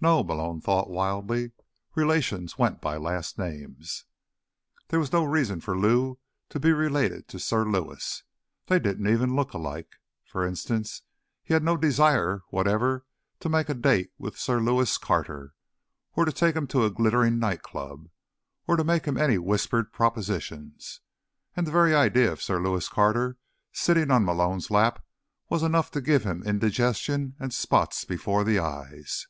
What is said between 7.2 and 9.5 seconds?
to Sir Lewis. They didn't even